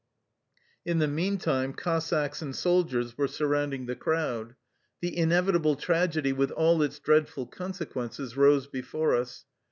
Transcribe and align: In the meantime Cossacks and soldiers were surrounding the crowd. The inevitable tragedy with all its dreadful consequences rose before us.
In 0.83 0.97
the 0.97 1.07
meantime 1.07 1.73
Cossacks 1.73 2.41
and 2.41 2.55
soldiers 2.55 3.19
were 3.19 3.27
surrounding 3.27 3.85
the 3.85 3.95
crowd. 3.95 4.55
The 4.99 5.15
inevitable 5.15 5.75
tragedy 5.75 6.33
with 6.33 6.49
all 6.49 6.81
its 6.81 6.97
dreadful 6.97 7.45
consequences 7.45 8.35
rose 8.35 8.65
before 8.65 9.15
us. 9.15 9.45